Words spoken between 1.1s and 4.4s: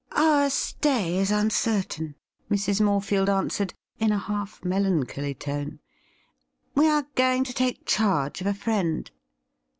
is uncertain,' Mrs. Morefield answered, in a